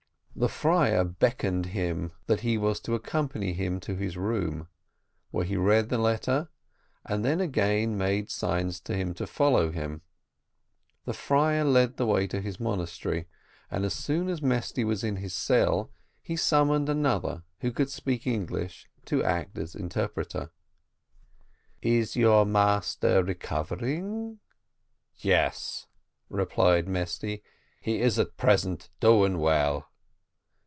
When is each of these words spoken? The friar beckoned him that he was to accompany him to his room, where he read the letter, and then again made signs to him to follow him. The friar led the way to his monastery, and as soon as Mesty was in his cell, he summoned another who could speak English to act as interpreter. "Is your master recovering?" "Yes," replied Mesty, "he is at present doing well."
The 0.33 0.49
friar 0.49 1.03
beckoned 1.03 1.67
him 1.67 2.13
that 2.25 2.39
he 2.39 2.57
was 2.57 2.79
to 2.79 2.95
accompany 2.95 3.53
him 3.53 3.79
to 3.81 3.95
his 3.95 4.17
room, 4.17 4.69
where 5.29 5.45
he 5.45 5.57
read 5.57 5.89
the 5.89 5.99
letter, 5.99 6.47
and 7.05 7.23
then 7.23 7.39
again 7.39 7.95
made 7.95 8.31
signs 8.31 8.79
to 8.79 8.95
him 8.95 9.13
to 9.15 9.27
follow 9.27 9.69
him. 9.71 10.01
The 11.05 11.13
friar 11.13 11.63
led 11.63 11.97
the 11.97 12.07
way 12.07 12.25
to 12.27 12.41
his 12.41 12.59
monastery, 12.61 13.27
and 13.69 13.85
as 13.85 13.93
soon 13.93 14.29
as 14.29 14.41
Mesty 14.41 14.83
was 14.83 15.03
in 15.03 15.17
his 15.17 15.33
cell, 15.33 15.91
he 16.23 16.35
summoned 16.35 16.89
another 16.89 17.43
who 17.59 17.71
could 17.71 17.91
speak 17.91 18.25
English 18.25 18.87
to 19.05 19.23
act 19.23 19.59
as 19.59 19.75
interpreter. 19.75 20.49
"Is 21.83 22.15
your 22.15 22.45
master 22.45 23.21
recovering?" 23.21 24.39
"Yes," 25.17 25.85
replied 26.29 26.87
Mesty, 26.87 27.43
"he 27.81 27.99
is 27.99 28.17
at 28.17 28.37
present 28.37 28.89
doing 29.01 29.37
well." 29.37 29.87